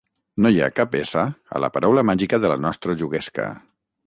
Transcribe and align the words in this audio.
No 0.45 0.51
hi 0.53 0.61
ha 0.61 0.69
cap 0.79 0.97
essa 0.99 1.25
a 1.57 1.61
la 1.67 1.69
paraula 1.77 2.07
màgica 2.13 2.43
de 2.47 2.55
la 2.55 2.59
nostra 2.65 2.97
juguesca. 3.05 3.51